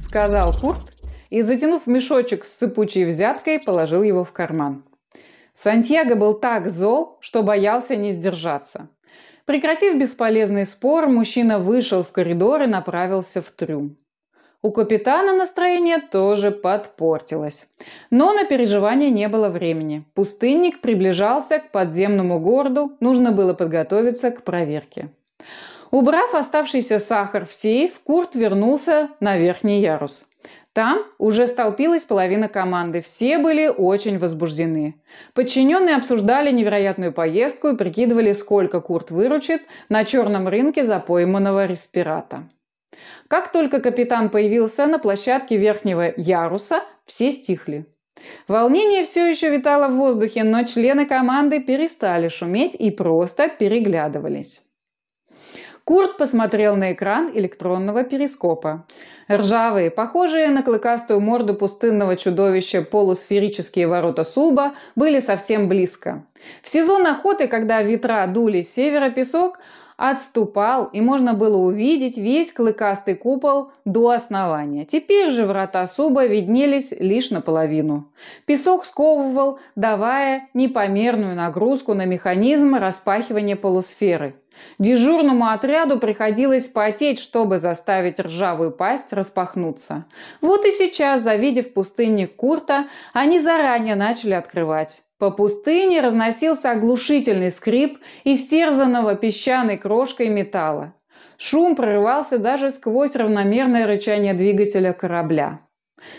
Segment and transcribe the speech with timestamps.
[0.00, 0.80] Сказал Курт
[1.28, 4.82] и, затянув мешочек с цепучей взяткой, положил его в карман.
[5.52, 8.88] Сантьяго был так зол, что боялся не сдержаться.
[9.44, 13.98] Прекратив бесполезный спор, мужчина вышел в коридор и направился в трюм.
[14.62, 17.66] У капитана настроение тоже подпортилось.
[18.08, 20.06] Но на переживание не было времени.
[20.14, 25.10] Пустынник приближался к подземному городу, нужно было подготовиться к проверке.
[25.92, 30.26] Убрав оставшийся сахар в сейф, Курт вернулся на верхний ярус.
[30.72, 34.94] Там уже столпилась половина команды, все были очень возбуждены.
[35.34, 39.60] Подчиненные обсуждали невероятную поездку и прикидывали, сколько Курт выручит
[39.90, 42.48] на черном рынке за пойманного респирата.
[43.28, 47.84] Как только капитан появился на площадке верхнего яруса, все стихли.
[48.48, 54.71] Волнение все еще витало в воздухе, но члены команды перестали шуметь и просто переглядывались.
[55.84, 58.86] Курт посмотрел на экран электронного перископа.
[59.30, 66.24] Ржавые, похожие на клыкастую морду пустынного чудовища полусферические ворота Суба были совсем близко.
[66.62, 69.58] В сезон охоты, когда ветра дули с севера песок,
[69.96, 74.84] отступал, и можно было увидеть весь клыкастый купол до основания.
[74.84, 78.08] Теперь же врата Суба виднелись лишь наполовину.
[78.46, 84.34] Песок сковывал, давая непомерную нагрузку на механизм распахивания полусферы.
[84.78, 90.06] Дежурному отряду приходилось потеть, чтобы заставить ржавую пасть распахнуться.
[90.40, 95.02] Вот и сейчас, завидев пустынник Курта, они заранее начали открывать.
[95.18, 100.94] По пустыне разносился оглушительный скрип истерзанного песчаной крошкой металла.
[101.36, 105.60] Шум прорывался даже сквозь равномерное рычание двигателя корабля.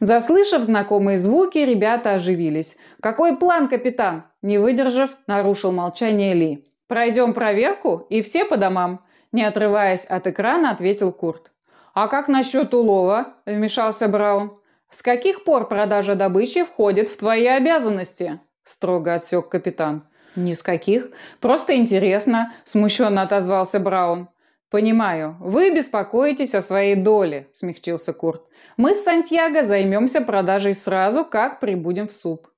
[0.00, 2.76] Заслышав знакомые звуки, ребята оживились.
[3.00, 6.64] «Какой план, капитан?» Не выдержав, нарушил молчание Ли.
[6.86, 11.50] «Пройдем проверку, и все по домам»,– не отрываясь от экрана, ответил Курт.
[11.94, 14.58] «А как насчет улова?»– вмешался Браун.
[14.90, 20.04] «С каких пор продажа добычи входит в твои обязанности?»– строго отсек капитан.
[20.36, 21.10] «Ни с каких.
[21.40, 24.28] Просто интересно»,– смущенно отозвался Браун.
[24.70, 28.42] «Понимаю, вы беспокоитесь о своей доле»,– смягчился Курт.
[28.76, 32.48] «Мы с Сантьяго займемся продажей сразу, как прибудем в суп».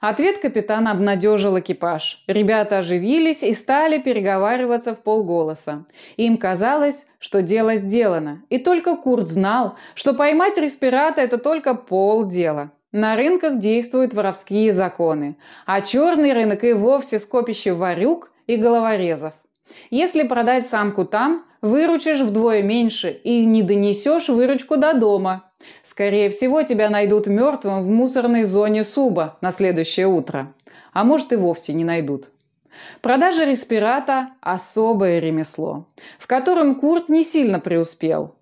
[0.00, 2.22] Ответ капитана обнадежил экипаж.
[2.26, 5.84] Ребята оживились и стали переговариваться в полголоса.
[6.16, 8.42] Им казалось, что дело сделано.
[8.48, 12.70] И только Курт знал, что поймать респирата– это только полдела.
[12.92, 15.36] На рынках действуют воровские законы,
[15.66, 19.34] а черный рынок и вовсе скопище варюк и головорезов.
[19.90, 25.47] Если продать самку там, выручишь вдвое меньше и не донесешь выручку до дома.
[25.82, 30.52] Скорее всего, тебя найдут мертвым в мусорной зоне Суба на следующее утро.
[30.92, 32.30] А может и вовсе не найдут.
[33.00, 35.86] Продажа респирата– особое ремесло,
[36.18, 38.36] в котором Курт не сильно преуспел.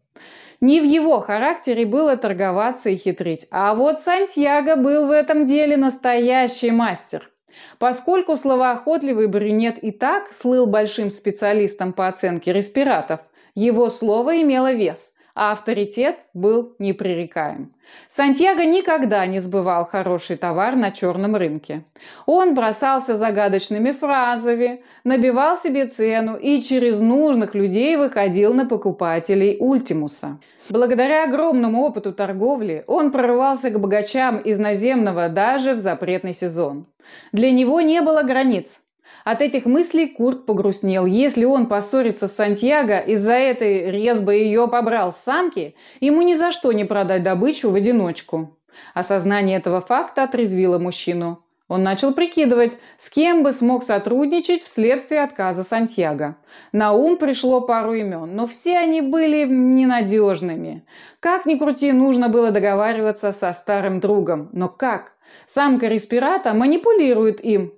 [0.60, 5.76] Не в его характере было торговаться и хитрить, а вот Сантьяго был в этом деле
[5.76, 7.30] настоящий мастер–
[7.78, 13.20] Поскольку словоохотливый брюнет и так слыл большим специалистом по оценке респиратов,
[13.54, 17.74] его слово имело вес, а авторитет был непререкаем.
[18.08, 21.84] Сантьяго никогда не сбывал хороший товар на черном рынке.
[22.24, 30.40] Он бросался загадочными фразами, набивал себе цену и через нужных людей выходил на покупателей Ультимуса.
[30.70, 36.86] Благодаря огромному опыту торговли он прорывался к богачам из наземного даже в запретный сезон.
[37.32, 38.80] Для него не было границ.
[39.26, 41.04] От этих мыслей Курт погрустнел.
[41.04, 46.52] Если он поссорится с Сантьяго, из-за этой резбы ее побрал с самки, ему ни за
[46.52, 48.56] что не продать добычу в одиночку.
[48.94, 51.42] Осознание этого факта отрезвило мужчину.
[51.66, 56.36] Он начал прикидывать, с кем бы смог сотрудничать вследствие отказа Сантьяго.
[56.70, 60.86] На ум пришло пару имен, но все они были ненадежными.
[61.18, 64.50] Как ни крути, нужно было договариваться со старым другом.
[64.52, 65.14] Но как?
[65.46, 67.72] Самка респирата манипулирует им.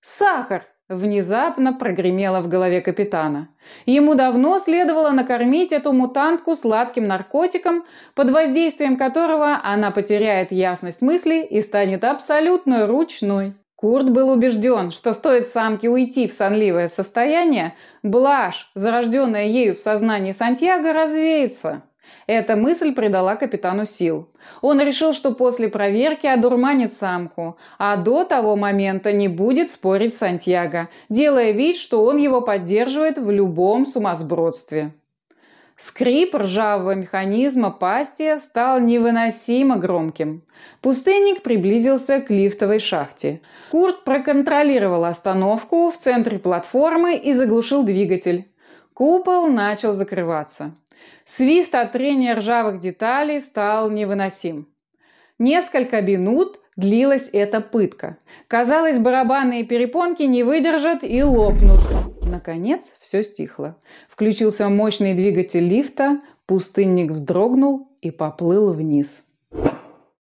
[0.00, 0.66] Сахар!
[0.90, 3.48] Внезапно прогремело в голове капитана.
[3.86, 7.84] Ему давно следовало накормить эту мутантку сладким наркотиком,
[8.14, 13.54] под воздействием которого она потеряет ясность мысли и станет абсолютно ручной.
[13.76, 20.32] Курт был убежден, что стоит самке уйти в сонливое состояние, блажь, зарожденная ею в сознании
[20.32, 21.82] Сантьяго, развеется.
[22.26, 24.28] Эта мысль придала капитану сил.
[24.62, 30.18] Он решил, что после проверки одурманит самку, а до того момента не будет спорить с
[30.18, 34.92] Сантьяго, делая вид, что он его поддерживает в любом сумасбродстве.
[35.76, 40.44] Скрип ржавого механизма пасти стал невыносимо громким.
[40.80, 43.40] Пустынник приблизился к лифтовой шахте.
[43.72, 48.48] Курт проконтролировал остановку в центре платформы и заглушил двигатель.
[48.94, 50.76] Купол начал закрываться.
[51.24, 54.68] Свист от трения ржавых деталей стал невыносим.
[55.38, 58.18] Несколько минут длилась эта пытка.
[58.48, 61.80] Казалось, барабанные перепонки не выдержат и лопнут.
[62.22, 63.76] Наконец все стихло.
[64.08, 69.24] Включился мощный двигатель лифта, пустынник вздрогнул и поплыл вниз.